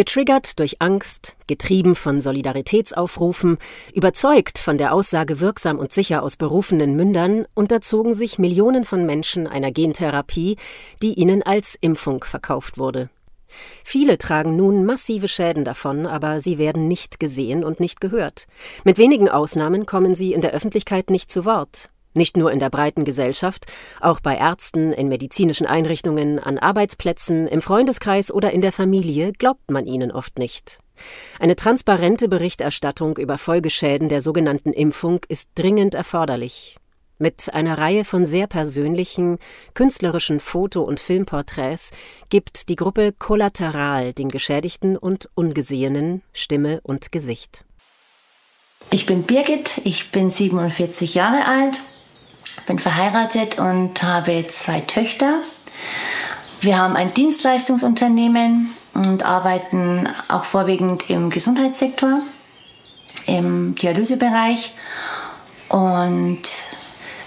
Getriggert 0.00 0.58
durch 0.58 0.80
Angst, 0.80 1.36
getrieben 1.46 1.94
von 1.94 2.20
Solidaritätsaufrufen, 2.20 3.58
überzeugt 3.92 4.56
von 4.56 4.78
der 4.78 4.94
Aussage 4.94 5.40
wirksam 5.40 5.78
und 5.78 5.92
sicher 5.92 6.22
aus 6.22 6.38
berufenen 6.38 6.96
Mündern, 6.96 7.44
unterzogen 7.52 8.14
sich 8.14 8.38
Millionen 8.38 8.86
von 8.86 9.04
Menschen 9.04 9.46
einer 9.46 9.70
Gentherapie, 9.70 10.56
die 11.02 11.12
ihnen 11.12 11.42
als 11.42 11.76
Impfung 11.78 12.24
verkauft 12.24 12.78
wurde. 12.78 13.10
Viele 13.84 14.16
tragen 14.16 14.56
nun 14.56 14.86
massive 14.86 15.28
Schäden 15.28 15.66
davon, 15.66 16.06
aber 16.06 16.40
sie 16.40 16.56
werden 16.56 16.88
nicht 16.88 17.20
gesehen 17.20 17.62
und 17.62 17.78
nicht 17.78 18.00
gehört. 18.00 18.46
Mit 18.84 18.96
wenigen 18.96 19.28
Ausnahmen 19.28 19.84
kommen 19.84 20.14
sie 20.14 20.32
in 20.32 20.40
der 20.40 20.52
Öffentlichkeit 20.52 21.10
nicht 21.10 21.30
zu 21.30 21.44
Wort. 21.44 21.90
Nicht 22.12 22.36
nur 22.36 22.50
in 22.50 22.58
der 22.58 22.70
breiten 22.70 23.04
Gesellschaft, 23.04 23.66
auch 24.00 24.18
bei 24.20 24.36
Ärzten, 24.36 24.92
in 24.92 25.08
medizinischen 25.08 25.66
Einrichtungen, 25.66 26.40
an 26.40 26.58
Arbeitsplätzen, 26.58 27.46
im 27.46 27.62
Freundeskreis 27.62 28.32
oder 28.32 28.50
in 28.50 28.60
der 28.60 28.72
Familie 28.72 29.32
glaubt 29.32 29.70
man 29.70 29.86
ihnen 29.86 30.10
oft 30.10 30.38
nicht. 30.38 30.80
Eine 31.38 31.56
transparente 31.56 32.28
Berichterstattung 32.28 33.16
über 33.16 33.38
Folgeschäden 33.38 34.08
der 34.08 34.22
sogenannten 34.22 34.72
Impfung 34.72 35.20
ist 35.28 35.50
dringend 35.54 35.94
erforderlich. 35.94 36.76
Mit 37.18 37.52
einer 37.52 37.76
Reihe 37.76 38.06
von 38.06 38.24
sehr 38.24 38.46
persönlichen, 38.46 39.38
künstlerischen 39.74 40.40
Foto- 40.40 40.82
und 40.82 41.00
Filmporträts 41.00 41.90
gibt 42.30 42.70
die 42.70 42.76
Gruppe 42.76 43.12
Kollateral 43.12 44.14
den 44.14 44.30
Geschädigten 44.30 44.96
und 44.96 45.28
Ungesehenen 45.34 46.22
Stimme 46.32 46.80
und 46.82 47.12
Gesicht. 47.12 47.66
Ich 48.90 49.04
bin 49.04 49.24
Birgit, 49.24 49.82
ich 49.84 50.10
bin 50.10 50.30
47 50.30 51.14
Jahre 51.14 51.44
alt, 51.44 51.80
bin 52.70 52.78
verheiratet 52.78 53.58
und 53.58 54.00
habe 54.00 54.46
zwei 54.46 54.80
Töchter. 54.80 55.40
Wir 56.60 56.78
haben 56.78 56.94
ein 56.94 57.12
Dienstleistungsunternehmen 57.12 58.70
und 58.94 59.24
arbeiten 59.24 60.08
auch 60.28 60.44
vorwiegend 60.44 61.10
im 61.10 61.30
Gesundheitssektor, 61.30 62.20
im 63.26 63.74
Dialysebereich. 63.74 64.72
Und 65.68 66.42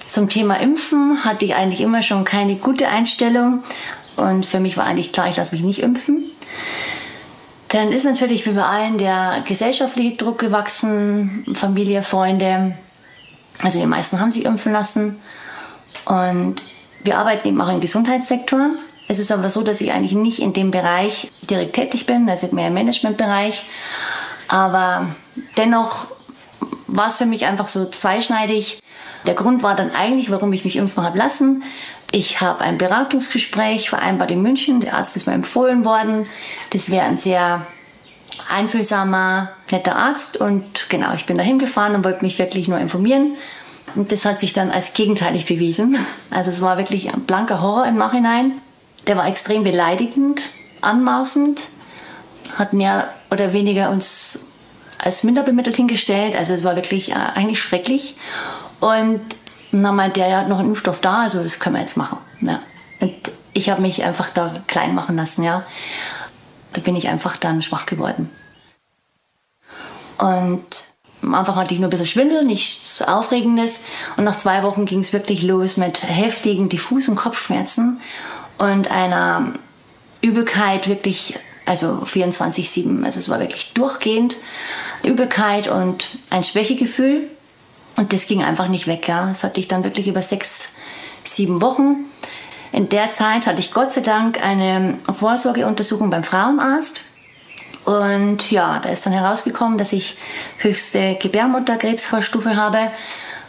zum 0.05 0.30
Thema 0.30 0.61
Impfen 0.61 1.25
hatte 1.25 1.44
ich 1.44 1.55
eigentlich 1.55 1.81
immer 1.81 2.03
schon 2.03 2.23
keine 2.23 2.55
gute 2.55 2.88
Einstellung. 2.88 3.63
Und 4.16 4.45
für 4.45 4.61
mich 4.61 4.78
war 4.78 4.85
eigentlich 4.85 5.11
klar, 5.11 5.28
ich 5.28 5.35
lasse 5.35 5.53
mich 5.53 5.63
nicht 5.66 5.80
impfen. 5.80 6.23
Dann 7.67 7.91
ist 7.91 8.05
natürlich 8.05 8.45
wie 8.45 8.52
bei 8.52 8.63
allen 8.63 8.97
der 8.97 9.44
gesellschaftliche 9.45 10.16
Druck 10.16 10.39
gewachsen, 10.39 11.44
Familie, 11.53 12.02
Freunde. 12.02 12.78
Also 13.62 13.80
die 13.80 13.86
meisten 13.86 14.20
haben 14.20 14.32
sich 14.32 14.46
impfen 14.46 14.72
lassen. 14.72 15.20
Und 16.06 16.64
wir 17.04 17.18
arbeiten 17.18 17.48
eben 17.48 17.62
auch 17.62 17.70
im 17.70 17.82
Gesundheitssektor. 17.82 18.72
Es 19.08 19.20
ist 19.20 19.32
aber 19.32 19.50
so, 19.50 19.62
dass 19.62 19.82
ich 19.82 19.92
eigentlich 19.92 20.14
nicht 20.14 20.40
in 20.40 20.54
dem 20.54 20.72
Bereich 20.72 21.32
direkt 21.50 21.74
tätig 21.74 22.06
bin, 22.06 22.30
also 22.30 22.48
mehr 22.52 22.70
im 22.70 22.74
Managementbereich. 22.74 23.66
Aber 24.48 25.08
dennoch 25.58 26.08
war 26.88 27.08
es 27.08 27.18
für 27.18 27.26
mich 27.26 27.46
einfach 27.46 27.68
so 27.68 27.90
zweischneidig. 27.90 28.80
Der 29.26 29.34
Grund 29.34 29.64
war 29.64 29.76
dann 29.76 29.92
eigentlich, 29.92 30.31
warum 30.31 30.54
ich 30.54 30.64
mich 30.64 30.76
impfen 30.76 31.04
habe 31.04 31.18
lassen. 31.18 31.64
Ich 32.12 32.42
habe 32.42 32.62
ein 32.62 32.78
Beratungsgespräch 32.78 33.90
vereinbart 33.90 34.31
in 34.31 34.42
München. 34.42 34.81
Der 34.81 34.96
Arzt 34.96 35.16
ist 35.16 35.26
mir 35.26 35.34
empfohlen 35.34 35.86
worden. 35.86 36.28
Das 36.70 36.90
wäre 36.90 37.06
ein 37.06 37.18
sehr 37.18 37.66
einfühlsamer, 38.49 39.49
netter 39.72 39.95
Arzt. 39.95 40.38
Und 40.38 40.89
genau, 40.89 41.13
ich 41.13 41.25
bin 41.25 41.38
dahin 41.38 41.59
gefahren 41.59 41.95
und 41.95 42.03
wollte 42.03 42.23
mich 42.23 42.39
wirklich 42.39 42.67
nur 42.67 42.80
informieren. 42.80 43.35
Und 43.95 44.11
das 44.11 44.25
hat 44.25 44.39
sich 44.39 44.53
dann 44.53 44.72
als 44.72 44.94
gegenteilig 44.94 45.45
bewiesen. 45.45 45.97
Also 46.31 46.50
es 46.50 46.61
war 46.61 46.77
wirklich 46.77 47.13
ein 47.13 47.22
blanker 47.22 47.61
Horror 47.61 47.85
im 47.85 47.95
Nachhinein. 47.95 48.53
Der 49.08 49.17
war 49.17 49.27
extrem 49.27 49.63
beleidigend, 49.63 50.41
anmaßend, 50.81 51.63
hat 52.58 52.73
mehr 52.73 53.09
oder 53.30 53.53
weniger 53.53 53.89
uns 53.89 54.45
als 54.97 55.23
minderbemittelt 55.23 55.75
hingestellt. 55.75 56.35
Also 56.35 56.53
es 56.53 56.63
war 56.63 56.75
wirklich 56.75 57.11
äh, 57.11 57.16
eigentlich 57.16 57.61
schrecklich. 57.61 58.16
Und 58.80 59.22
dann 59.72 59.95
meinte 59.95 60.22
er, 60.22 60.29
ja, 60.29 60.38
hat 60.39 60.50
noch 60.50 60.59
ein 60.59 60.66
Impfstoff 60.66 61.01
da, 61.01 61.22
also 61.22 61.41
das 61.44 61.59
können 61.59 61.75
wir 61.75 61.81
jetzt 61.81 61.97
machen. 61.97 62.18
Ja. 62.41 62.59
Und 63.00 63.13
ich 63.53 63.69
habe 63.69 63.81
mich 63.81 64.03
einfach 64.03 64.29
da 64.29 64.62
klein 64.68 64.95
machen 64.95 65.16
lassen, 65.16 65.44
ja. 65.44 65.63
Da 66.73 66.81
bin 66.81 66.95
ich 66.95 67.07
einfach 67.07 67.38
dann 67.38 67.61
schwach 67.61 67.85
geworden. 67.85 68.29
Und 70.17 70.88
am 71.22 71.34
Anfang 71.35 71.56
hatte 71.56 71.73
ich 71.73 71.79
nur 71.79 71.88
ein 71.88 71.91
bisschen 71.91 72.06
Schwindel, 72.06 72.44
nichts 72.44 73.01
Aufregendes. 73.01 73.79
Und 74.17 74.25
nach 74.25 74.38
zwei 74.38 74.63
Wochen 74.63 74.85
ging 74.85 75.00
es 75.00 75.13
wirklich 75.13 75.41
los 75.44 75.78
mit 75.78 76.03
heftigen 76.03 76.69
Diffus- 76.69 77.07
und 77.07 77.16
Kopfschmerzen 77.16 78.01
und 78.57 78.91
einer 78.91 79.53
Übelkeit 80.22 80.88
wirklich, 80.88 81.39
also 81.66 82.03
24-7. 82.06 83.03
Also 83.03 83.19
es 83.19 83.29
war 83.29 83.39
wirklich 83.39 83.73
durchgehend 83.73 84.35
Übelkeit 85.03 85.67
und 85.67 86.07
ein 86.29 86.44
Schwächegefühl. 86.44 87.29
Und 87.95 88.12
das 88.12 88.28
ging 88.28 88.44
einfach 88.44 88.67
nicht 88.67 88.88
weg. 88.88 89.07
Ja. 89.07 89.28
Das 89.28 89.44
hatte 89.44 89.59
ich 89.59 89.67
dann 89.67 89.83
wirklich 89.83 90.07
über 90.07 90.22
sechs, 90.22 90.69
sieben 91.23 91.62
Wochen. 91.62 92.06
In 92.73 92.89
der 92.89 93.11
Zeit 93.11 93.45
hatte 93.45 93.59
ich 93.59 93.72
Gott 93.72 93.91
sei 93.91 94.01
Dank 94.01 94.44
eine 94.44 94.97
Vorsorgeuntersuchung 95.11 96.09
beim 96.09 96.23
Frauenarzt. 96.23 97.01
Und 97.85 98.50
ja, 98.50 98.79
da 98.79 98.89
ist 98.89 99.06
dann 99.06 99.13
herausgekommen, 99.13 99.78
dass 99.78 99.94
ich 99.94 100.17
höchste 100.57 101.16
Gebärmutterkrebsvorstufe 101.16 102.56
habe. 102.56 102.79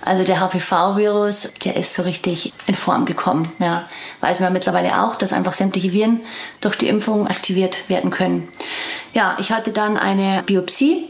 Also 0.04 0.24
der 0.24 0.40
HPV-Virus, 0.40 1.54
der 1.64 1.76
ist 1.76 1.94
so 1.94 2.02
richtig 2.02 2.52
in 2.66 2.74
Form 2.74 3.06
gekommen. 3.06 3.50
Ja. 3.58 3.88
Weiß 4.20 4.40
man 4.40 4.52
mittlerweile 4.52 5.02
auch, 5.02 5.16
dass 5.16 5.32
einfach 5.32 5.54
sämtliche 5.54 5.94
Viren 5.94 6.20
durch 6.60 6.76
die 6.76 6.88
Impfung 6.88 7.26
aktiviert 7.26 7.88
werden 7.88 8.10
können. 8.10 8.48
Ja, 9.14 9.36
ich 9.38 9.52
hatte 9.52 9.72
dann 9.72 9.96
eine 9.96 10.42
Biopsie. 10.44 11.08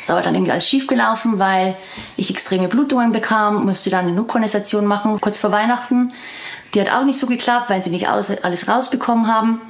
Das 0.00 0.14
war 0.14 0.20
dann 0.20 0.34
irgendwie 0.34 0.52
alles 0.52 0.68
schief 0.68 0.86
gelaufen, 0.86 1.38
weil 1.38 1.76
ich 2.16 2.28
extreme 2.28 2.68
Blutungen 2.68 3.12
bekam, 3.12 3.64
musste 3.64 3.88
dann 3.88 4.06
eine 4.06 4.12
Nukronisation 4.12 4.84
machen, 4.84 5.18
kurz 5.20 5.38
vor 5.38 5.50
Weihnachten. 5.50 6.12
Die 6.74 6.80
hat 6.80 6.90
auch 6.90 7.04
nicht 7.04 7.18
so 7.18 7.26
geklappt, 7.26 7.70
weil 7.70 7.82
sie 7.82 7.90
nicht 7.90 8.08
alles 8.08 8.68
rausbekommen 8.68 9.26
haben. 9.26 9.60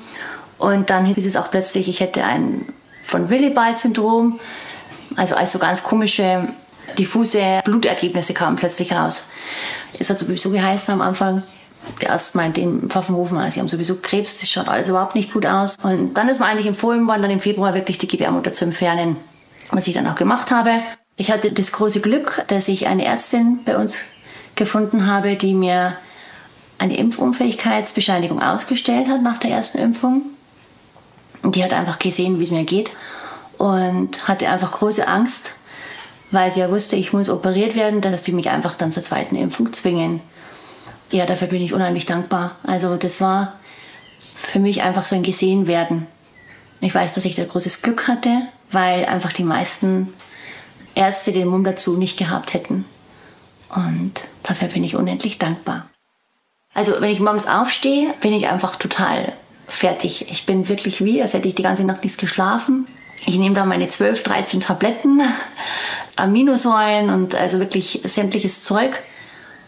Und 0.58 0.90
dann 0.90 1.04
hieß 1.04 1.24
es 1.24 1.36
auch 1.36 1.50
plötzlich, 1.50 1.88
ich 1.88 2.00
hätte 2.00 2.24
ein 2.24 2.66
von 3.02 3.30
Willibald-Syndrom. 3.30 4.40
Also 5.16 5.34
als 5.34 5.52
so 5.52 5.58
ganz 5.58 5.82
komische, 5.82 6.48
diffuse 6.98 7.60
Blutergebnisse 7.64 8.34
kamen 8.34 8.56
plötzlich 8.56 8.92
raus. 8.92 9.28
Es 9.98 10.10
hat 10.10 10.18
sowieso 10.18 10.50
geheißen 10.50 10.92
am 10.94 11.00
Anfang, 11.00 11.42
der 12.02 12.12
Arzt 12.12 12.34
meinte 12.34 12.60
in 12.60 12.90
Pfaffenhofen, 12.90 13.38
also 13.38 13.54
sie 13.54 13.60
haben 13.60 13.68
sowieso 13.68 13.96
Krebs, 13.96 14.40
das 14.40 14.50
schaut 14.50 14.68
alles 14.68 14.88
überhaupt 14.88 15.14
nicht 15.14 15.32
gut 15.32 15.46
aus. 15.46 15.76
Und 15.82 16.14
dann 16.14 16.28
ist 16.28 16.40
mir 16.40 16.46
eigentlich 16.46 16.66
empfohlen 16.66 17.06
worden, 17.06 17.22
dann 17.22 17.30
im 17.30 17.40
Februar 17.40 17.74
wirklich 17.74 17.98
die 17.98 18.08
Gebärmutter 18.08 18.52
zu 18.52 18.64
entfernen, 18.64 19.16
was 19.70 19.86
ich 19.86 19.94
dann 19.94 20.06
auch 20.06 20.14
gemacht 20.14 20.50
habe. 20.50 20.82
Ich 21.16 21.30
hatte 21.30 21.50
das 21.50 21.72
große 21.72 22.00
Glück, 22.00 22.44
dass 22.48 22.68
ich 22.68 22.86
eine 22.86 23.04
Ärztin 23.04 23.60
bei 23.64 23.76
uns 23.76 23.98
gefunden 24.54 25.06
habe, 25.06 25.36
die 25.36 25.54
mir 25.54 25.96
eine 26.78 26.96
Impfunfähigkeitsbescheinigung 26.96 28.40
ausgestellt 28.40 29.08
hat 29.08 29.22
nach 29.22 29.38
der 29.38 29.50
ersten 29.50 29.78
Impfung. 29.78 30.22
Und 31.42 31.56
die 31.56 31.64
hat 31.64 31.72
einfach 31.72 31.98
gesehen, 31.98 32.38
wie 32.38 32.44
es 32.44 32.50
mir 32.50 32.64
geht 32.64 32.90
und 33.58 34.26
hatte 34.28 34.48
einfach 34.48 34.72
große 34.72 35.06
Angst, 35.06 35.54
weil 36.30 36.50
sie 36.50 36.60
ja 36.60 36.70
wusste, 36.70 36.96
ich 36.96 37.12
muss 37.12 37.28
operiert 37.28 37.74
werden, 37.74 38.00
dass 38.00 38.22
die 38.22 38.32
mich 38.32 38.50
einfach 38.50 38.74
dann 38.74 38.92
zur 38.92 39.02
zweiten 39.02 39.36
Impfung 39.36 39.72
zwingen. 39.72 40.20
Ja, 41.10 41.26
dafür 41.26 41.48
bin 41.48 41.62
ich 41.62 41.72
unheimlich 41.72 42.06
dankbar. 42.06 42.56
Also 42.62 42.96
das 42.96 43.20
war 43.20 43.54
für 44.34 44.58
mich 44.58 44.82
einfach 44.82 45.04
so 45.04 45.16
ein 45.16 45.22
Gesehenwerden. 45.22 46.06
Ich 46.80 46.94
weiß, 46.94 47.12
dass 47.12 47.24
ich 47.24 47.34
da 47.34 47.44
großes 47.44 47.82
Glück 47.82 48.08
hatte, 48.08 48.42
weil 48.70 49.04
einfach 49.06 49.32
die 49.32 49.44
meisten 49.44 50.12
Ärzte 50.94 51.32
den 51.32 51.48
Mumm 51.48 51.64
dazu 51.64 51.96
nicht 51.96 52.18
gehabt 52.18 52.54
hätten. 52.54 52.84
Und 53.74 54.12
dafür 54.42 54.68
bin 54.68 54.84
ich 54.84 54.96
unendlich 54.96 55.38
dankbar. 55.38 55.88
Also 56.78 57.00
wenn 57.00 57.10
ich 57.10 57.18
morgens 57.18 57.48
aufstehe, 57.48 58.14
bin 58.20 58.32
ich 58.32 58.46
einfach 58.46 58.76
total 58.76 59.32
fertig. 59.66 60.30
Ich 60.30 60.46
bin 60.46 60.68
wirklich 60.68 61.04
wie, 61.04 61.20
als 61.20 61.34
hätte 61.34 61.48
ich 61.48 61.56
die 61.56 61.64
ganze 61.64 61.82
Nacht 61.82 62.04
nichts 62.04 62.18
geschlafen. 62.18 62.86
Ich 63.26 63.36
nehme 63.36 63.56
da 63.56 63.64
meine 63.64 63.88
12, 63.88 64.22
13 64.22 64.60
Tabletten, 64.60 65.20
Aminosäuren 66.14 67.10
und 67.10 67.34
also 67.34 67.58
wirklich 67.58 68.02
sämtliches 68.04 68.62
Zeug. 68.62 69.02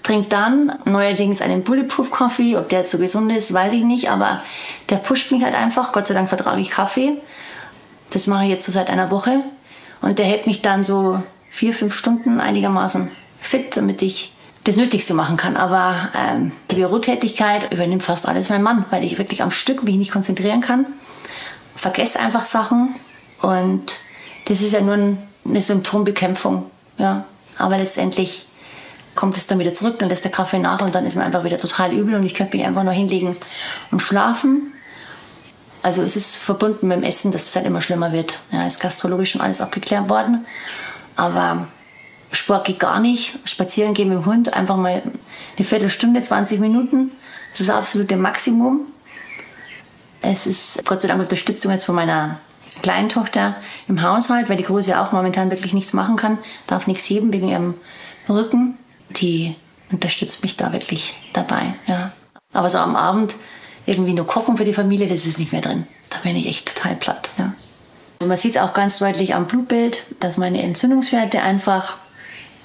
Trinke 0.05 0.29
dann 0.29 0.79
neuerdings 0.85 1.43
einen 1.43 1.65
Bulletproof 1.65 2.13
Coffee. 2.13 2.57
Ob 2.57 2.69
der 2.69 2.83
jetzt 2.83 2.93
so 2.93 2.99
gesund 2.99 3.33
ist, 3.33 3.53
weiß 3.53 3.73
ich 3.73 3.83
nicht, 3.83 4.09
aber 4.09 4.45
der 4.89 4.99
pusht 4.99 5.33
mich 5.33 5.43
halt 5.43 5.57
einfach. 5.57 5.91
Gott 5.91 6.07
sei 6.07 6.15
Dank 6.15 6.29
vertrage 6.29 6.61
ich 6.61 6.71
Kaffee. 6.71 7.15
Das 8.13 8.29
mache 8.29 8.45
ich 8.45 8.51
jetzt 8.51 8.67
so 8.67 8.71
seit 8.71 8.89
einer 8.89 9.11
Woche. 9.11 9.41
Und 10.01 10.21
der 10.21 10.27
hält 10.27 10.47
mich 10.47 10.63
dann 10.63 10.85
so 10.85 11.21
vier, 11.51 11.75
fünf 11.75 11.93
Stunden 11.93 12.41
einigermaßen 12.41 13.11
fit, 13.41 13.77
damit 13.77 14.01
ich 14.01 14.33
das 14.65 14.77
Nötigste 14.77 15.15
machen 15.15 15.37
kann. 15.37 15.57
Aber 15.57 16.11
ähm, 16.15 16.53
die 16.71 16.77
Bürotätigkeit 16.77 17.73
übernimmt 17.73 18.03
fast 18.03 18.27
alles 18.27 18.49
mein 18.49 18.63
Mann, 18.63 18.85
weil 18.91 19.05
ich 19.05 19.19
wirklich 19.19 19.43
am 19.43 19.51
Stück 19.51 19.83
mich 19.83 19.97
nicht 19.97 20.13
konzentrieren 20.13 20.61
kann. 20.61 20.87
Vergesse 21.77 22.21
einfach 22.21 22.45
Sachen 22.45 22.95
und 23.41 23.97
das 24.47 24.61
ist 24.61 24.73
ja 24.73 24.81
nur 24.81 25.17
eine 25.45 25.63
Symptombekämpfung. 25.63 26.71
Ja. 26.99 27.25
Aber 27.57 27.79
letztendlich 27.79 28.47
kommt 29.15 29.37
es 29.37 29.47
dann 29.47 29.59
wieder 29.59 29.75
zurück, 29.75 29.99
dann 29.99 30.09
lässt 30.09 30.25
der 30.25 30.33
Kaffee 30.33 30.59
nach 30.59 30.81
und 30.83 30.95
dann 30.95 31.07
ist 31.07 31.17
mir 31.17 31.25
einfach 31.25 31.45
wieder 31.45 31.59
total 31.59 31.93
übel 31.93 32.15
und 32.15 32.25
ich 32.25 32.35
könnte 32.35 32.57
mich 32.57 32.67
einfach 32.67 32.85
nur 32.85 32.93
hinlegen 32.93 33.37
und 33.91 34.01
schlafen. 34.01 34.73
Also 35.83 36.03
es 36.03 36.17
ist 36.17 36.37
verbunden 36.37 36.89
mit 36.89 36.99
dem 36.99 37.05
Essen, 37.05 37.33
dass 37.33 37.47
es 37.47 37.57
halt 37.57 37.67
immer 37.67 37.81
schlimmer 37.81 38.13
wird. 38.13 38.39
Ja, 38.53 38.67
ist 38.67 38.81
gastrologisch 38.81 39.33
schon 39.33 39.41
alles 39.41 39.61
abgeklärt 39.61 40.09
worden. 40.09 40.47
Aber 41.17 41.69
Sport 42.33 42.67
geht 42.67 42.79
gar 42.79 43.01
nicht. 43.01 43.39
Spazieren 43.45 43.95
gehen 43.95 44.09
mit 44.09 44.19
dem 44.19 44.27
Hund, 44.27 44.55
einfach 44.55 44.77
mal 44.77 45.03
eine 45.57 45.67
Viertelstunde, 45.67 46.23
20 46.23 46.61
Minuten. 46.61 47.13
Das 47.53 47.61
ist 47.61 47.69
das 47.69 47.77
absolute 47.77 48.17
Maximum. 48.17 48.83
Es 50.23 50.47
ist 50.47 50.85
Gott 50.85 51.03
sei 51.03 51.09
Dank 51.09 51.21
Unterstützung 51.21 51.73
jetzt 51.73 51.85
von 51.85 51.95
meiner 51.95 52.39
kleinen 52.83 53.09
Tochter 53.09 53.57
im 53.89 54.03
Haushalt, 54.03 54.49
weil 54.49 54.57
die 54.57 54.65
Große 54.65 54.99
auch 55.01 55.13
momentan 55.13 55.51
wirklich 55.51 55.75
nichts 55.75 55.93
machen 55.93 56.17
kann, 56.17 56.39
darf 56.67 56.87
nichts 56.87 57.09
heben 57.09 57.33
wegen 57.33 57.49
ihrem 57.49 57.75
Rücken. 58.29 58.79
Die 59.11 59.57
unterstützt 59.91 60.43
mich 60.43 60.57
da 60.57 60.73
wirklich 60.73 61.15
dabei. 61.33 61.75
Ja. 61.87 62.13
Aber 62.53 62.71
so 62.71 62.79
am 62.79 62.97
Abend 62.97 63.35
irgendwie 63.87 64.13
nur 64.13 64.27
kochen 64.27 64.57
für 64.57 64.65
die 64.65 64.75
Familie, 64.75 65.09
das 65.09 65.27
ist 65.27 65.39
nicht 65.39 65.53
mehr 65.53 65.63
drin. 65.63 65.87
Da 66.11 66.19
bin 66.19 66.37
ich 66.37 66.47
echt 66.47 66.77
total 66.77 66.95
platt. 66.97 67.31
Ja. 67.39 67.55
Man 68.25 68.37
sieht 68.37 68.53
es 68.53 68.61
auch 68.61 68.75
ganz 68.75 68.99
deutlich 68.99 69.35
am 69.35 69.47
Blutbild, 69.47 69.99
dass 70.21 70.37
meine 70.37 70.63
Entzündungswerte 70.63 71.41
einfach 71.41 71.97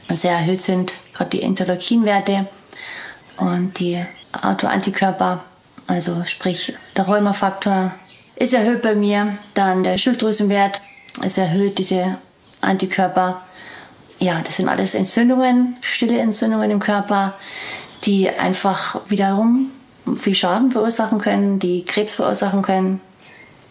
sehr 0.09 0.33
erhöht 0.33 0.61
sind, 0.61 0.93
gerade 1.13 1.31
die 1.31 1.41
Interleukinwerte 1.41 2.47
und 3.37 3.79
die 3.79 4.03
Autoantikörper, 4.41 5.43
also 5.87 6.23
sprich 6.25 6.73
der 6.95 7.05
Rheumafaktor 7.05 7.91
ist 8.35 8.53
erhöht 8.53 8.81
bei 8.81 8.95
mir, 8.95 9.37
dann 9.53 9.83
der 9.83 9.97
Schilddrüsenwert 9.97 10.81
ist 11.23 11.37
erhöht, 11.37 11.77
diese 11.77 12.17
Antikörper. 12.61 13.41
Ja, 14.19 14.41
das 14.41 14.57
sind 14.57 14.67
alles 14.67 14.95
Entzündungen, 14.95 15.77
stille 15.81 16.19
Entzündungen 16.19 16.71
im 16.71 16.79
Körper, 16.79 17.35
die 18.03 18.29
einfach 18.29 19.01
wiederum 19.07 19.71
viel 20.15 20.35
Schaden 20.35 20.71
verursachen 20.71 21.19
können, 21.19 21.59
die 21.59 21.83
Krebs 21.83 22.15
verursachen 22.15 22.61
können. 22.61 23.01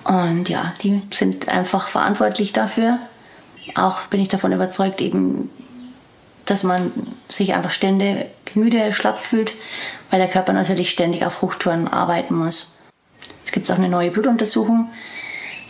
Und 0.04 0.48
ja, 0.48 0.74
die 0.82 1.02
sind 1.12 1.48
einfach 1.48 1.88
verantwortlich 1.88 2.52
dafür. 2.52 2.98
Auch 3.74 4.02
bin 4.02 4.20
ich 4.20 4.28
davon 4.28 4.52
überzeugt, 4.52 5.00
eben, 5.00 5.50
dass 6.46 6.62
man 6.62 6.92
sich 7.28 7.54
einfach 7.54 7.70
ständig 7.70 8.26
müde, 8.54 8.92
schlapp 8.92 9.18
fühlt, 9.18 9.54
weil 10.10 10.18
der 10.18 10.28
Körper 10.28 10.52
natürlich 10.52 10.90
ständig 10.90 11.24
auf 11.24 11.42
Hochtouren 11.42 11.88
arbeiten 11.88 12.34
muss. 12.34 12.68
Jetzt 13.40 13.52
gibt 13.52 13.64
es 13.64 13.70
auch 13.70 13.78
eine 13.78 13.88
neue 13.88 14.10
Blutuntersuchung. 14.10 14.90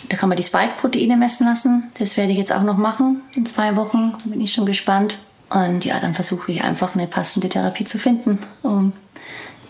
Da 0.09 0.17
kann 0.17 0.29
man 0.29 0.37
die 0.37 0.43
Spike-Proteine 0.43 1.17
messen 1.17 1.47
lassen. 1.47 1.91
Das 1.99 2.17
werde 2.17 2.33
ich 2.33 2.39
jetzt 2.39 2.53
auch 2.53 2.63
noch 2.63 2.77
machen 2.77 3.23
in 3.35 3.47
zwei 3.47 3.77
Wochen. 3.77 4.13
Da 4.25 4.31
bin 4.31 4.41
ich 4.41 4.53
schon 4.53 4.67
gespannt. 4.67 5.17
Und 5.51 5.85
ja, 5.85 5.99
dann 6.01 6.15
versuche 6.15 6.53
ich 6.53 6.65
einfach 6.65 6.95
eine 6.95 7.07
passende 7.07 7.49
Therapie 7.49 7.85
zu 7.85 7.99
finden, 7.99 8.39
um 8.63 8.93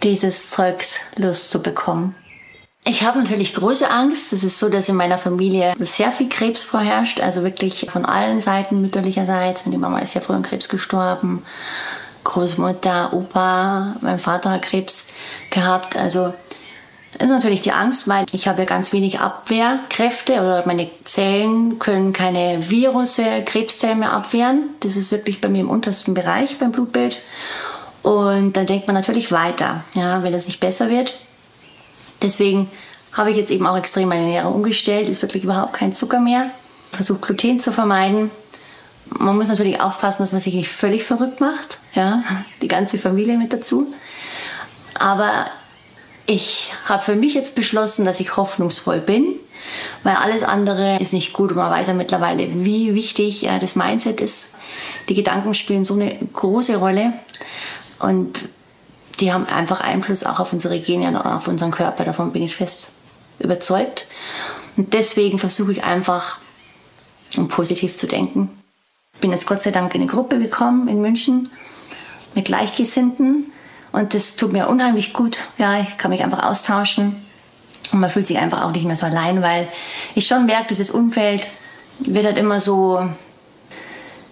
dieses 0.03 0.51
Zeugs 0.51 0.99
loszubekommen. 1.17 2.15
Ich 2.87 3.03
habe 3.03 3.19
natürlich 3.19 3.55
große 3.55 3.89
Angst. 3.89 4.35
Es 4.35 4.45
ist 4.45 4.59
so, 4.59 4.69
dass 4.69 4.91
in 4.91 4.97
meiner 4.97 5.17
Familie 5.17 5.75
sehr 5.79 6.13
viel 6.13 6.29
Krebs 6.29 6.63
vorherrscht. 6.63 7.19
Also 7.19 7.43
wirklich 7.43 7.87
von 7.91 8.05
allen 8.05 8.43
Seiten 8.43 8.83
mütterlicherseits. 8.83 9.65
Die 9.65 9.79
Mama 9.79 10.01
ist 10.01 10.13
ja 10.13 10.21
früher 10.21 10.37
an 10.37 10.43
Krebs 10.43 10.69
gestorben. 10.69 11.45
Großmutter, 12.25 13.15
Opa, 13.15 13.97
mein 14.03 14.19
Vater 14.19 14.51
hat 14.51 14.63
Krebs 14.63 15.09
gehabt. 15.51 15.97
Also 15.97 16.35
ist 17.19 17.29
natürlich 17.29 17.63
die 17.63 17.73
Angst, 17.73 18.07
weil 18.07 18.27
ich 18.33 18.49
habe 18.49 18.61
ja 18.61 18.65
ganz 18.67 18.93
wenig 18.93 19.21
Abwehrkräfte 19.21 20.35
oder 20.35 20.65
meine 20.67 20.91
Zellen 21.05 21.79
können 21.79 22.13
keine 22.13 22.71
Virusse, 22.71 23.43
Krebszellen 23.45 24.01
mehr 24.01 24.13
abwehren. 24.13 24.71
Das 24.81 24.97
ist 24.97 25.11
wirklich 25.11 25.41
bei 25.41 25.49
mir 25.49 25.61
im 25.61 25.71
untersten 25.71 26.13
Bereich 26.13 26.59
beim 26.59 26.73
Blutbild. 26.73 27.23
Und 28.03 28.57
dann 28.59 28.67
denkt 28.67 28.89
man 28.89 28.97
natürlich 28.97 29.33
weiter, 29.33 29.85
ja, 29.95 30.23
wenn 30.23 30.33
das 30.35 30.47
nicht 30.47 30.61
besser 30.61 30.91
wird. 30.91 31.15
Deswegen 32.25 32.71
habe 33.13 33.31
ich 33.31 33.37
jetzt 33.37 33.51
eben 33.51 33.67
auch 33.67 33.77
extrem 33.77 34.09
meine 34.09 34.23
Ernährung 34.23 34.55
umgestellt, 34.55 35.09
ist 35.09 35.23
wirklich 35.23 35.45
überhaupt 35.45 35.75
kein 35.75 35.93
Zucker 35.93 36.19
mehr. 36.19 36.51
Versuche 36.91 37.21
Gluten 37.21 37.61
zu 37.61 37.71
vermeiden. 37.71 38.31
Man 39.07 39.37
muss 39.37 39.49
natürlich 39.49 39.81
aufpassen, 39.81 40.23
dass 40.23 40.33
man 40.33 40.41
sich 40.41 40.55
nicht 40.55 40.71
völlig 40.71 41.05
verrückt 41.05 41.41
macht, 41.41 41.79
ja, 41.95 42.23
die 42.63 42.69
ganze 42.69 42.97
Familie 42.97 43.37
mit 43.37 43.53
dazu. 43.53 43.93
Aber 44.99 45.47
ich 46.27 46.73
habe 46.87 47.03
für 47.03 47.15
mich 47.15 47.35
jetzt 47.35 47.55
beschlossen, 47.55 48.07
dass 48.07 48.21
ich 48.21 48.37
hoffnungsvoll 48.37 49.01
bin, 49.01 49.37
weil 50.03 50.17
alles 50.17 50.43
andere 50.43 50.99
ist 51.01 51.13
nicht 51.13 51.35
gut 51.35 51.51
und 51.51 51.57
man 51.57 51.71
weiß 51.71 51.89
ja 51.89 51.95
mittlerweile, 51.95 52.65
wie 52.65 52.95
wichtig 52.95 53.45
äh, 53.45 53.59
das 53.59 53.77
Mindset 53.77 54.21
ist. 54.21 54.55
Die 55.09 55.15
Gedanken 55.15 55.53
spielen 55.53 55.85
so 55.85 55.95
eine 55.95 56.17
große 56.33 56.77
Rolle. 56.77 57.13
Und 57.99 58.39
die 59.21 59.33
haben 59.33 59.47
einfach 59.47 59.81
Einfluss 59.81 60.25
auch 60.25 60.41
auf 60.41 60.53
unsere 60.53 60.79
Gene 60.81 61.09
und 61.09 61.17
auf 61.17 61.49
unseren 61.49 61.71
Körper. 61.71 62.05
Davon 62.05 62.33
bin 62.33 62.43
ich 62.43 62.57
fest 62.57 62.93
überzeugt. 63.39 64.07
Und 64.77 64.93
deswegen 64.93 65.39
versuche 65.39 65.73
ich 65.73 65.85
einfach, 65.85 66.39
um 67.37 67.49
positiv 67.49 67.97
zu 67.97 68.07
denken. 68.07 68.51
Bin 69.21 69.31
jetzt 69.31 69.47
Gott 69.47 69.63
sei 69.63 69.71
Dank 69.71 69.95
in 69.95 70.03
eine 70.03 70.11
Gruppe 70.11 70.39
gekommen 70.39 70.89
in 70.89 71.01
München 71.01 71.49
mit 72.35 72.47
Gleichgesinnten. 72.47 73.53
Und 73.93 74.15
das 74.15 74.37
tut 74.37 74.53
mir 74.53 74.69
unheimlich 74.69 75.13
gut. 75.13 75.39
Ja, 75.59 75.81
ich 75.81 75.97
kann 75.97 76.11
mich 76.11 76.25
einfach 76.25 76.43
austauschen. 76.43 77.17
Und 77.93 78.01
man 78.01 78.11
fühlt 78.11 78.27
sich 78.27 78.39
einfach 78.39 78.63
auch 78.63 78.73
nicht 78.73 78.87
mehr 78.87 78.97
so 78.97 79.07
allein, 79.07 79.43
weil 79.43 79.69
ich 80.15 80.27
schon 80.27 80.47
merke, 80.47 80.69
dieses 80.69 80.91
Umfeld 80.91 81.47
wird 82.01 82.27
halt 82.27 82.39
immer 82.39 82.59
so 82.59 83.09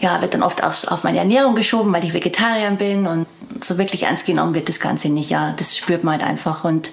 ja, 0.03 0.21
wird 0.21 0.35
dann 0.35 0.43
oft 0.43 0.65
auf, 0.65 0.89
auf 0.89 1.05
meine 1.05 1.19
Ernährung 1.19 1.55
geschoben, 1.55 1.93
weil 1.93 2.05
ich 2.05 2.13
Vegetarier 2.13 2.73
bin 2.73 3.07
und 3.07 3.27
so 3.63 3.79
wirklich 3.79 4.03
ernst 4.03 4.27
genommen 4.27 4.53
wird 4.55 4.69
das 4.69 4.81
Ganze 4.81 5.09
nicht. 5.09 5.31
Ja, 5.31 5.53
das 5.57 5.77
spürt 5.77 6.03
man 6.03 6.15
halt 6.15 6.25
einfach. 6.25 6.65
Und 6.65 6.91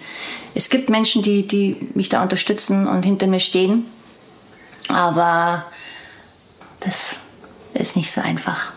es 0.53 0.69
gibt 0.69 0.91
Menschen, 0.91 1.23
die, 1.23 1.45
die 1.47 1.89
mich 1.95 2.09
da 2.09 2.21
unterstützen 2.21 2.87
und 2.87 3.03
hinter 3.03 3.25
mir 3.25 3.39
stehen. 3.39 3.85
Aber 4.89 5.65
das 6.81 7.15
ist 7.73 7.95
nicht 7.95 8.11
so 8.11 8.21
einfach. 8.21 8.71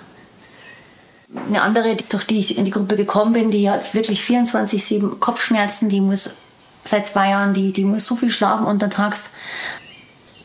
Eine 1.49 1.61
andere, 1.61 1.96
durch 1.96 2.25
die 2.25 2.40
ich 2.40 2.56
in 2.56 2.64
die 2.64 2.70
Gruppe 2.70 2.96
gekommen 2.96 3.34
bin, 3.34 3.50
die 3.50 3.69
hat 3.69 3.93
wirklich 3.94 4.23
24-7 4.23 5.19
Kopfschmerzen, 5.19 5.90
die 5.90 6.00
muss 6.00 6.37
seit 6.84 7.06
zwei 7.06 7.31
Jahren, 7.31 7.52
die, 7.52 7.73
die 7.73 7.84
muss 7.84 8.06
so 8.06 8.17
viel 8.17 8.31
schlafen 8.31 8.64
untertags. 8.64 9.34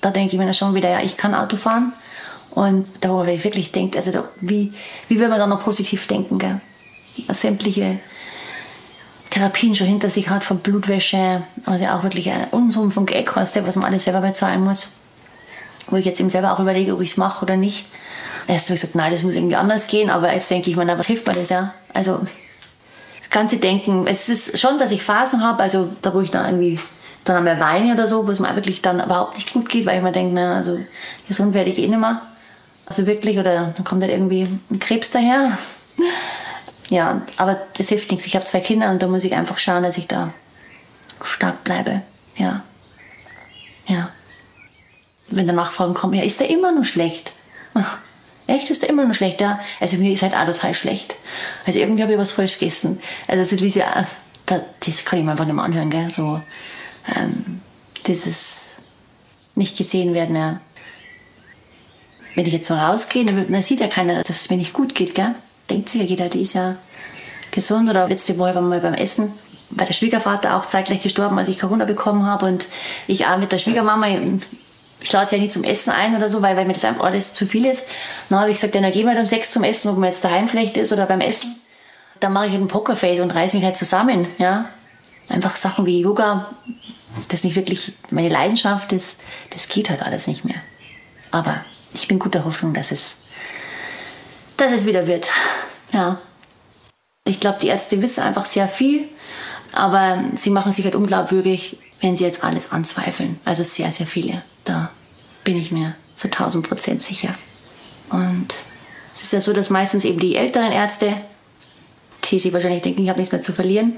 Da 0.02 0.12
denke 0.12 0.34
ich 0.34 0.38
mir 0.38 0.46
dann 0.46 0.54
schon 0.54 0.76
wieder, 0.76 0.90
ja, 0.90 1.02
ich 1.02 1.16
kann 1.16 1.34
Auto 1.34 1.56
fahren 1.56 1.94
und 2.58 2.88
darüber 3.02 3.28
ich 3.28 3.44
wirklich 3.44 3.72
denkt, 3.72 3.96
also 3.96 4.12
da, 4.12 4.24
wie, 4.42 4.74
wie 5.10 5.20
will 5.20 5.30
man 5.30 5.38
da 5.38 5.46
noch 5.46 5.64
positiv 5.64 6.08
denken, 6.08 6.40
gell? 6.40 6.60
Sämtliche 7.30 8.00
Therapien 9.30 9.76
schon 9.76 9.86
hinter 9.86 10.10
sich 10.10 10.30
hat, 10.30 10.44
von 10.44 10.58
Blutwäsche, 10.58 11.44
also 11.68 11.86
auch 11.86 12.02
wirklich 12.02 12.32
ein 12.32 12.48
Unsummen 12.50 12.90
von 12.90 13.06
Geld 13.06 13.28
kostet, 13.28 13.68
was 13.68 13.76
man 13.76 13.86
alles 13.86 14.06
selber 14.06 14.22
bezahlen 14.22 14.64
muss. 14.64 14.94
Wo 15.90 15.98
ich 15.98 16.06
jetzt 16.06 16.20
eben 16.20 16.32
selber 16.32 16.52
auch 16.52 16.60
überlege, 16.60 16.96
ob 16.96 17.02
ich 17.02 17.12
es 17.12 17.18
mache 17.18 17.46
oder 17.46 17.58
nicht. 17.58 17.86
Erst 18.48 18.70
habe 18.70 18.76
ich 18.76 18.82
gesagt, 18.82 18.96
nein, 18.96 19.12
das 19.12 19.22
muss 19.22 19.36
irgendwie 19.36 19.56
anders 19.56 19.86
gehen, 19.86 20.10
aber 20.10 20.34
jetzt 20.34 20.50
denke 20.50 20.72
ich 20.72 20.76
mir, 20.76 20.86
na, 20.86 20.98
was 20.98 21.06
hilft 21.06 21.28
mir 21.28 21.34
das 21.34 21.50
ja? 21.50 21.76
Also, 21.94 22.22
das 23.20 23.30
ganze 23.30 23.58
Denken, 23.58 24.08
es 24.08 24.30
ist 24.30 24.60
schon, 24.60 24.80
dass 24.80 24.92
ich 24.92 25.04
Phasen 25.04 25.44
habe, 25.44 25.62
also 25.62 25.90
da, 26.02 26.12
wo 26.12 26.22
ich 26.22 26.32
dann 26.32 26.46
irgendwie 26.46 26.80
dann 27.24 27.36
einmal 27.36 27.60
weine 27.60 27.94
oder 27.94 28.08
so, 28.08 28.26
wo 28.26 28.32
es 28.32 28.40
mir 28.40 28.56
wirklich 28.56 28.82
dann 28.82 29.00
überhaupt 29.00 29.36
nicht 29.36 29.54
gut 29.54 29.70
geht, 29.70 29.86
weil 29.86 29.98
ich 29.98 30.04
mir 30.04 30.12
denke, 30.12 30.34
na, 30.34 30.56
also 30.56 30.80
gesund 31.28 31.54
werde 31.54 31.70
ich 31.70 31.78
eh 31.78 31.88
nicht 31.88 32.00
mehr. 32.00 32.24
Also 32.88 33.06
wirklich, 33.06 33.38
oder 33.38 33.74
dann 33.76 33.84
kommt 33.84 34.02
halt 34.02 34.14
irgendwie 34.14 34.48
ein 34.72 34.80
Krebs 34.80 35.12
daher. 35.12 35.58
Ja, 36.90 37.22
aber 37.36 37.62
es 37.78 37.90
hilft 37.90 38.10
nichts. 38.12 38.26
Ich 38.26 38.36
habe 38.36 38.46
zwei 38.46 38.62
Kinder 38.62 38.90
und 38.90 39.02
da 39.02 39.08
muss 39.08 39.26
ich 39.26 39.36
einfach 39.36 39.60
schauen, 39.60 39.84
dass 39.84 39.98
ich 39.98 40.08
da 40.08 40.34
stark 41.22 41.66
bleibe. 41.66 42.02
Ja. 42.38 42.64
Ja. 43.88 44.12
Wenn 45.28 45.48
dann 45.48 45.58
Nachfragen 45.58 45.94
kommen, 45.94 46.14
ja, 46.14 46.24
ist 46.24 46.40
der 46.40 46.50
immer 46.50 46.72
noch 46.72 46.86
schlecht? 46.86 47.34
Echt, 48.48 48.70
ist 48.70 48.84
der 48.84 48.90
immer 48.90 49.06
noch 49.06 49.14
schlecht? 49.14 49.42
Ja. 49.42 49.60
Also 49.82 49.98
mir 49.98 50.14
ist 50.14 50.22
halt 50.22 50.34
auch 50.34 50.46
total 50.46 50.74
schlecht. 50.74 51.16
Also 51.66 51.80
irgendwie 51.80 52.04
habe 52.04 52.14
ich 52.14 52.20
was 52.20 52.32
falsch 52.32 52.58
gegessen. 52.58 53.02
Also 53.28 53.44
so 53.44 53.58
diese, 53.58 53.84
das 54.46 55.04
kann 55.04 55.20
ich 55.20 55.26
mir 55.26 55.32
einfach 55.32 55.44
nicht 55.44 55.56
mehr 55.56 55.66
anhören, 55.66 55.90
gell? 55.90 56.10
So, 56.10 56.40
ähm, 57.14 57.62
dieses 58.06 58.64
nicht 59.56 59.78
gesehen 59.78 60.14
werden, 60.14 60.38
ja 60.38 60.62
wenn 62.38 62.46
ich 62.46 62.54
jetzt 62.54 62.68
so 62.68 62.76
rausgehe, 62.76 63.26
dann, 63.26 63.62
sieht 63.64 63.80
ja 63.80 63.88
keiner, 63.88 64.22
dass 64.22 64.42
es 64.42 64.50
mir 64.52 64.58
nicht 64.58 64.72
gut 64.72 64.94
geht, 64.94 65.16
gell? 65.16 65.34
Denkt 65.72 65.90
sich 65.90 66.02
ja 66.02 66.08
jeder, 66.08 66.30
die 66.30 66.42
ist 66.42 66.54
ja 66.54 66.76
gesund. 67.50 67.90
Oder 67.90 68.08
letzte 68.08 68.38
Woche 68.38 68.54
waren 68.54 68.70
wir 68.70 68.78
beim 68.78 68.94
Essen, 68.94 69.34
weil 69.72 69.88
der 69.88 69.96
Schwiegervater 69.96 70.56
auch 70.56 70.64
zeitgleich 70.64 71.02
gestorben, 71.02 71.40
als 71.40 71.50
ich 71.50 71.58
Corona 71.58 71.86
bekommen 71.86 72.28
habe 72.28 72.46
und 72.46 72.68
ich 73.08 73.26
auch 73.26 73.40
mit 73.40 73.52
der 73.52 73.58
Schwiegermama, 73.58 74.06
ich 75.02 75.12
lade 75.12 75.28
sie 75.28 75.38
ja 75.38 75.42
nie 75.42 75.50
zum 75.50 75.64
Essen 75.64 75.90
ein 75.90 76.16
oder 76.16 76.30
so, 76.30 76.44
weil, 76.44 76.56
weil 76.56 76.66
mir 76.66 76.74
das 76.74 76.86
einfach 76.86 77.06
alles 77.06 77.34
zu 77.34 77.48
viel 77.48 77.66
ist. 77.66 77.90
Dann 78.30 78.40
habe 78.40 78.52
ich 78.52 78.58
gesagt, 78.58 78.76
dann 78.76 78.84
gehen 78.92 79.08
wir 79.08 79.14
halt 79.14 79.20
um 79.20 79.26
sechs 79.26 79.50
zum 79.50 79.64
Essen, 79.64 79.90
ob 79.90 79.98
man 79.98 80.10
jetzt 80.10 80.24
daheim 80.24 80.48
vielleicht 80.48 80.78
ist 80.78 80.94
oder 80.94 81.08
beim 81.08 81.22
Essen. 81.22 81.56
Dann 82.20 82.34
mache 82.34 82.46
ich 82.46 82.52
halt 82.52 82.62
ein 82.62 82.68
Pokerface 82.68 83.20
und 83.20 83.32
reiße 83.32 83.56
mich 83.56 83.66
halt 83.66 83.78
zusammen, 83.78 84.28
ja. 84.38 84.70
Einfach 85.28 85.56
Sachen 85.56 85.88
wie 85.88 86.02
Yoga, 86.02 86.46
das 87.16 87.40
ist 87.40 87.46
nicht 87.46 87.56
wirklich 87.56 87.94
meine 88.12 88.30
Leidenschaft, 88.30 88.92
das, 88.92 89.16
das 89.50 89.68
geht 89.70 89.90
halt 89.90 90.04
alles 90.04 90.28
nicht 90.28 90.46
mehr. 90.46 90.62
Aber 91.32 91.66
ich 91.94 92.08
bin 92.08 92.20
guter 92.20 92.46
Hoffnung, 92.46 92.74
dass 92.74 92.92
es, 92.92 93.16
dass 94.58 94.72
es 94.72 94.86
wieder 94.86 95.08
wird. 95.08 95.30
Ja. 95.94 96.20
Ich 97.26 97.40
glaube, 97.40 97.60
die 97.62 97.68
Ärzte 97.68 98.02
wissen 98.02 98.24
einfach 98.24 98.46
sehr 98.46 98.68
viel, 98.68 99.10
aber 99.74 100.24
sie 100.38 100.50
machen 100.50 100.72
sich 100.72 100.86
halt 100.86 100.96
unglaubwürdig, 100.96 101.78
wenn 102.02 102.16
sie 102.16 102.24
jetzt 102.24 102.44
alles 102.44 102.72
anzweifeln. 102.72 103.40
Also 103.44 103.64
sehr, 103.64 103.92
sehr 103.92 104.08
viele. 104.08 104.44
Da 104.64 104.92
bin 105.44 105.58
ich 105.58 105.72
mir 105.72 105.96
zu 106.16 106.28
1000 106.28 106.68
Prozent 106.68 107.02
sicher. 107.02 107.34
Und 108.10 108.56
es 109.14 109.24
ist 109.24 109.34
ja 109.34 109.42
so, 109.42 109.54
dass 109.54 109.70
meistens 109.70 110.06
eben 110.06 110.20
die 110.20 110.36
älteren 110.36 110.72
Ärzte, 110.72 111.14
die 112.26 112.40
sie 112.40 112.54
wahrscheinlich 112.54 112.82
denken, 112.82 113.04
ich 113.04 113.10
habe 113.10 113.20
nichts 113.20 113.32
mehr 113.32 113.42
zu 113.42 113.54
verlieren, 113.54 113.94